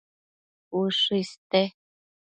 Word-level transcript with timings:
Ushë 0.79 1.21
iste 1.21 1.63